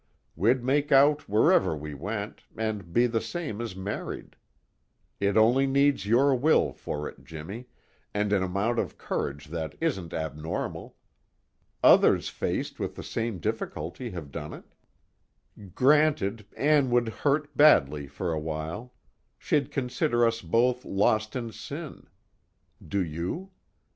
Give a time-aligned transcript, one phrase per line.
[0.35, 4.35] We'd make out wherever we went, and be the same as married.
[5.19, 7.67] It only needs your will for it, Jimmy,
[8.11, 10.97] and an amount of courage that isn't abnormal.
[11.83, 14.73] Others faced with the same difficulty have done it.
[15.75, 18.95] "Granted, Ann would be hurt badly, for a while.
[19.37, 22.07] She'd consider us both lost in sin.
[22.83, 23.51] (Do you?)